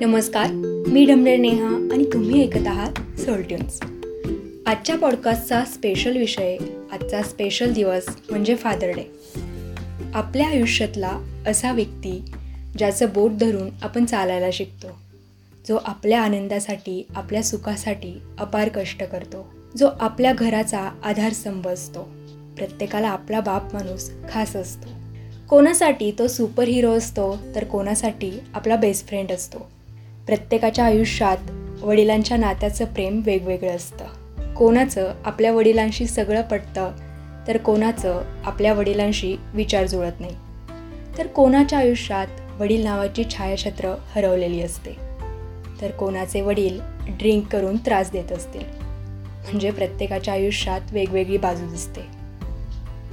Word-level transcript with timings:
नमस्कार 0.00 0.50
मी 0.88 1.04
ढमडे 1.04 1.36
नेहा 1.36 1.88
आणि 1.92 2.04
तुम्ही 2.12 2.42
ऐकत 2.42 2.66
आहात 2.66 3.20
सोलट्युन्स 3.20 3.80
आजच्या 4.66 4.96
पॉडकास्टचा 4.96 5.64
स्पेशल 5.64 6.16
विषय 6.16 6.56
आजचा 6.92 7.22
स्पेशल 7.22 7.72
दिवस 7.72 8.06
म्हणजे 8.30 8.56
फादर 8.56 8.88
डे 8.88 9.04
आपल्या 10.14 10.48
आयुष्यातला 10.48 11.20
असा 11.46 11.72
व्यक्ती 11.72 12.32
ज्याचं 12.78 13.06
बोट 13.14 13.30
धरून 13.30 13.70
आपण 13.82 14.04
चालायला 14.04 14.46
शिकतो 14.52 14.98
जो 15.68 15.78
आपल्या 15.84 16.22
आनंदासाठी 16.22 17.06
आपल्या 17.16 17.42
सुखासाठी 17.42 18.20
अपार 18.38 18.68
कष्ट 18.68 19.02
करतो 19.02 19.54
जो 19.76 19.88
आपल्या 20.00 20.32
घराचा 20.32 20.90
आधारस्तंभ 21.04 21.68
असतो 21.68 22.02
प्रत्येकाला 22.56 23.08
आपला 23.08 23.40
बाप 23.40 23.74
माणूस 23.74 24.10
खास 24.30 24.56
असतो. 24.56 24.88
कोणासाठी 25.48 26.12
तो 26.18 26.26
सुपर 26.26 26.68
हिरो 26.68 26.90
असतो 26.90 27.38
तर 27.54 27.64
कोणासाठी 27.64 28.30
आपला 28.54 28.76
बेस्ट 28.76 29.08
फ्रेंड 29.08 29.32
असतो. 29.32 29.79
प्रत्येकाच्या 30.30 30.84
आयुष्यात 30.84 31.36
वडिलांच्या 31.84 32.36
नात्याचं 32.36 32.84
प्रेम 32.84 33.20
वेगवेगळं 33.24 33.76
असतं. 33.76 34.04
कोणाचं 34.54 35.14
आपल्या 35.24 35.52
वडिलांशी 35.52 36.06
सगळं 36.06 36.42
पटतं 36.42 36.92
तर 37.48 37.56
कोणाचं 37.56 38.22
आपल्या 38.44 38.72
वडिलांशी 38.72 39.36
विचार 39.54 39.86
जुळत 39.86 40.20
नाही. 40.20 40.34
तर 41.18 41.26
कोणाच्या 41.26 41.78
आयुष्यात 41.78 42.26
वडील 42.58 42.84
नावाची 42.84 43.24
छायाछत्र 43.24 43.94
हरवलेली 44.14 44.62
असते? 44.62 44.96
तर 45.80 45.90
कोणाचे 45.90 46.40
वडील 46.40 46.80
ड्रिंक 47.08 47.46
करून 47.46 47.76
त्रास 47.76 48.10
देत 48.10 48.32
असतील? 48.32 48.64
म्हणजे 49.42 49.70
प्रत्येकाच्या 49.70 50.34
आयुष्यात 50.34 50.80
वेगवेगळी 50.92 51.36
बाजू 51.36 51.66
दिसते. 51.70 52.00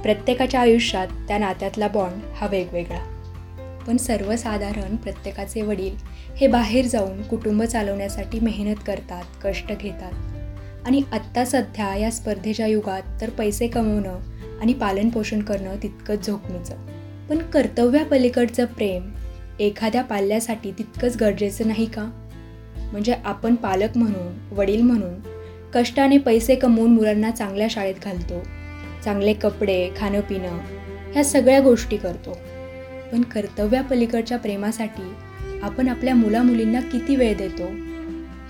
प्रत्येकाच्या 0.02 0.60
आयुष्यात 0.60 1.08
त्या 1.08 1.38
नात्यातला 1.38 1.88
बॉन्ड 1.88 2.22
हा 2.34 2.46
वेगवेगळा. 2.46 3.17
पण 3.86 3.96
सर्वसाधारण 3.96 4.96
प्रत्येकाचे 4.96 5.62
वडील 5.62 5.96
हे 6.36 6.46
बाहेर 6.46 6.86
जाऊन 6.86 7.22
कुटुंब 7.22 7.62
चालवण्यासाठी 7.62 8.40
मेहनत 8.40 8.76
करतात 8.86 9.24
कष्ट 9.44 9.72
घेतात. 9.80 10.12
आणि 10.86 11.02
आत्ता 11.12 11.44
सध्या 11.44 11.96
या 11.96 12.10
स्पर्धेच्या 12.10 12.66
युगात 12.66 13.02
तर 13.20 13.30
पैसे 13.30 13.66
कमवणं 13.66 14.18
आणि 14.60 14.72
पालनपोषण 14.72 15.42
करणं 15.42 15.76
तितकंच 15.82 16.26
झोपणीचं 16.26 16.74
पण 17.28 17.38
कर्तव्यापलीकडचं 17.38 18.64
प्रेम 18.64 19.10
एखाद्या 19.60 20.02
पाल्यासाठी 20.02 20.70
तितकंच 20.70 21.16
गरजेचं 21.16 21.66
नाही 21.66 21.86
का? 21.86 22.04
म्हणजे 22.92 23.14
आपण 23.24 23.54
पालक 23.54 23.96
म्हणून 23.96 24.54
वडील 24.54 24.82
म्हणून 24.82 25.14
कष्टाने 25.74 26.18
पैसे 26.18 26.54
कमवून 26.54 26.94
मुलांना 26.94 27.30
चांगल्या 27.30 27.66
शाळेत 27.70 27.94
घालतो 28.04 28.42
चांगले 29.04 29.32
कपडे 29.32 29.90
खाणं 29.96 30.20
पिणं 30.20 30.58
ह्या 31.12 31.24
सगळ्या 31.24 31.60
गोष्टी 31.60 31.96
करतो. 31.96 32.38
पण 33.12 33.22
कर्तव्यापलीकडच्या 33.22 34.38
प्रेमासाठी 34.38 35.14
आपण 35.62 35.88
आपल्या 35.88 36.14
मुलामुलींना 36.14 36.80
किती 36.80 37.16
वेळ 37.16 37.36
देतो? 37.36 37.66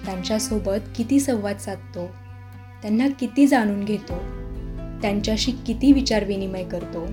त्यांच्यासोबत 0.05 0.89
किती 0.97 1.21
संवाद 1.21 1.59
साधतो? 1.59 2.07
त्यांना 2.83 3.09
किती 3.09 3.47
जाणून 3.47 3.85
घेतो? 3.85 4.15
त्यांच्याशी 5.03 5.53
किती 5.53 5.93
विचारविनिमय 5.93 6.65
करतो? 6.65 7.07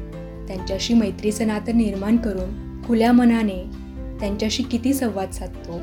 त्यांच्याशी 0.48 0.94
मैत्रीचं 0.94 1.48
नातं 1.48 1.78
निर्माण 1.78 2.18
करून 2.18 2.82
खुल्या 2.86 3.12
मनाने 3.12 3.64
त्यांच्याशी 4.20 4.64
किती 4.64 4.94
संवाद 4.94 5.32
साधतो? 5.32 5.82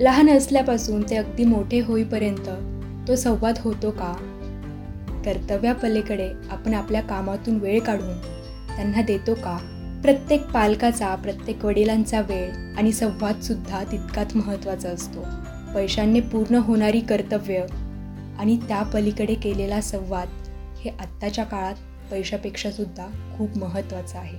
लहान 0.00 0.30
असल्यापासून 0.30 1.02
ते 1.10 1.16
अगदी 1.16 1.44
मोठे 1.44 1.80
होईपर्यंत 1.80 2.48
तो 3.08 3.16
संवाद 3.16 3.54
होतो 3.60 3.90
का? 3.90 4.12
कर्तव्यापलीकडे 5.24 6.30
आपण 6.50 6.74
आपल्या 6.74 7.00
कामातून 7.00 7.56
वेळ 7.56 7.80
काढून 7.80 8.18
त्यांना 8.76 9.02
देतो 9.02 9.34
का? 9.34 9.71
प्रत्येक 10.02 10.46
पालकाचा 10.46 11.14
प्रत्येक 11.14 11.64
वडिलांचा 11.64 12.20
वेळ 12.20 12.50
आणि 12.50 12.92
संवादसुद्धा 12.92 13.84
तितकाच 13.84 14.36
महत्त्वाचा 14.36 14.88
असतो. 14.88 15.20
पैशांनी 15.74 16.20
पूर्ण 16.20 16.54
होणारी 16.54 17.00
कर्तव्य 17.00 17.58
आणि 18.38 18.56
त्या 18.56 18.82
पलीकडे 18.82 19.34
केलेला 19.34 19.80
संवाद 19.80 20.28
हे 20.80 20.90
आत्ताच्या 20.90 21.44
काळात 21.44 21.74
पैशापेक्षा 22.10 22.70
सुद्धा 22.70 23.34
खूप 23.38 23.58
महत्त्वाचं 23.58 24.18
आहे. 24.18 24.38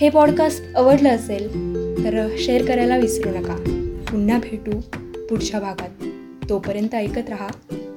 हे 0.00 0.08
पॉडकास्ट 0.08 0.76
आवडलं 0.76 1.08
असेल 1.08 1.48
तर 2.04 2.28
शेअर 2.38 2.64
करायला 2.64 2.96
विसरू 2.96 3.30
नका. 3.30 3.56
पुन्हा 4.10 4.38
भेटू 4.38 4.80
पुढच्या 5.26 5.60
भागात. 5.60 6.06
तोपर्यंत 6.48 6.94
ऐकत 6.94 7.30
रहा. 7.30 7.48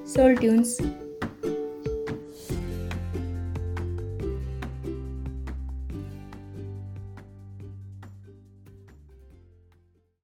सोल 0.07 0.33
ट्यून्स 0.33 0.77